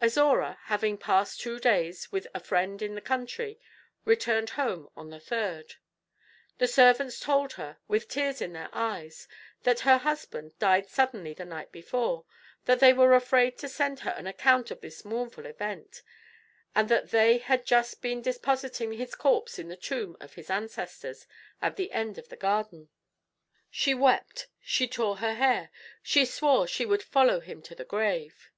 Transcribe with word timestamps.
Azora, 0.00 0.58
having 0.62 0.96
passed 0.96 1.38
two 1.38 1.58
days 1.60 2.10
with 2.10 2.26
a 2.34 2.40
friend 2.40 2.80
in 2.80 2.94
the 2.94 3.00
country, 3.02 3.60
returned 4.06 4.48
home 4.56 4.88
on 4.96 5.10
the 5.10 5.20
third. 5.20 5.74
The 6.56 6.66
servants 6.66 7.20
told 7.20 7.52
her, 7.60 7.76
with 7.86 8.08
tears 8.08 8.40
in 8.40 8.54
their 8.54 8.70
eyes, 8.72 9.28
that 9.64 9.80
her 9.80 9.98
husband 9.98 10.58
died 10.58 10.88
suddenly 10.88 11.34
the 11.34 11.44
night 11.44 11.72
before; 11.72 12.24
that 12.64 12.80
they 12.80 12.94
were 12.94 13.12
afraid 13.12 13.58
to 13.58 13.68
send 13.68 14.00
her 14.00 14.12
an 14.12 14.26
account 14.26 14.70
of 14.70 14.80
this 14.80 15.04
mournful 15.04 15.44
event; 15.44 16.00
and 16.74 16.88
that 16.88 17.10
they 17.10 17.36
had 17.36 17.66
just 17.66 18.00
been 18.00 18.22
depositing 18.22 18.94
his 18.94 19.14
corpse 19.14 19.58
in 19.58 19.68
the 19.68 19.76
tomb 19.76 20.16
of 20.20 20.36
his 20.36 20.48
ancestors, 20.48 21.26
at 21.60 21.76
the 21.76 21.92
end 21.92 22.16
of 22.16 22.30
the 22.30 22.36
garden. 22.36 22.88
She 23.70 23.92
wept, 23.92 24.46
she 24.58 24.88
tore 24.88 25.16
her 25.18 25.34
hair, 25.34 25.70
and 26.16 26.26
swore 26.28 26.66
she 26.66 26.86
would 26.86 27.02
follow 27.02 27.40
him 27.40 27.60
to 27.60 27.74
the 27.74 27.84
grave. 27.84 28.50